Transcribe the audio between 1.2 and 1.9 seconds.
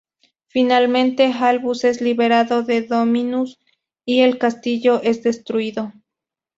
Albus